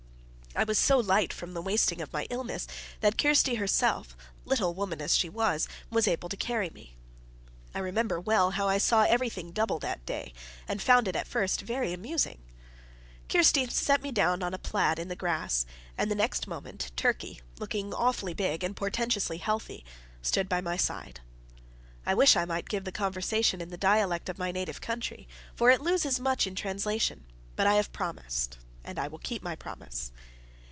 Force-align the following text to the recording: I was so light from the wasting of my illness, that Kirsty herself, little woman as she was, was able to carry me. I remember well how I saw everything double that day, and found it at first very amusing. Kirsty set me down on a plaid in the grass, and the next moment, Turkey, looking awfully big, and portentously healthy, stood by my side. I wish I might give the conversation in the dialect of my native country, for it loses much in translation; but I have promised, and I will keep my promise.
I 0.53 0.65
was 0.65 0.77
so 0.77 0.97
light 0.97 1.31
from 1.31 1.53
the 1.53 1.61
wasting 1.61 2.01
of 2.01 2.11
my 2.11 2.27
illness, 2.29 2.67
that 2.99 3.17
Kirsty 3.17 3.55
herself, 3.55 4.17
little 4.43 4.73
woman 4.73 5.01
as 5.01 5.15
she 5.15 5.29
was, 5.29 5.65
was 5.89 6.09
able 6.09 6.27
to 6.27 6.35
carry 6.35 6.69
me. 6.69 6.97
I 7.73 7.79
remember 7.79 8.19
well 8.19 8.51
how 8.51 8.67
I 8.67 8.77
saw 8.77 9.03
everything 9.03 9.51
double 9.53 9.79
that 9.79 10.05
day, 10.05 10.33
and 10.67 10.81
found 10.81 11.07
it 11.07 11.15
at 11.15 11.25
first 11.25 11.61
very 11.61 11.93
amusing. 11.93 12.39
Kirsty 13.29 13.65
set 13.69 14.01
me 14.01 14.11
down 14.11 14.43
on 14.43 14.53
a 14.53 14.57
plaid 14.59 14.99
in 14.99 15.07
the 15.07 15.15
grass, 15.15 15.65
and 15.97 16.11
the 16.11 16.15
next 16.15 16.49
moment, 16.49 16.91
Turkey, 16.97 17.39
looking 17.57 17.93
awfully 17.93 18.33
big, 18.33 18.61
and 18.61 18.75
portentously 18.75 19.37
healthy, 19.37 19.85
stood 20.21 20.49
by 20.49 20.59
my 20.59 20.75
side. 20.75 21.21
I 22.05 22.13
wish 22.13 22.35
I 22.35 22.43
might 22.43 22.67
give 22.69 22.83
the 22.83 22.91
conversation 22.91 23.61
in 23.61 23.69
the 23.69 23.77
dialect 23.77 24.27
of 24.27 24.37
my 24.37 24.51
native 24.51 24.81
country, 24.81 25.29
for 25.55 25.71
it 25.71 25.79
loses 25.79 26.19
much 26.19 26.45
in 26.45 26.55
translation; 26.55 27.23
but 27.55 27.67
I 27.67 27.75
have 27.75 27.93
promised, 27.93 28.57
and 28.83 28.99
I 28.99 29.07
will 29.07 29.19
keep 29.19 29.41
my 29.41 29.55
promise. 29.55 30.11